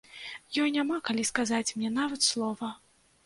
[0.63, 2.73] Ёй няма калі сказаць мне нават слова.